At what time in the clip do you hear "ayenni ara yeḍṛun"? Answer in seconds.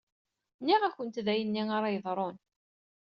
1.33-2.35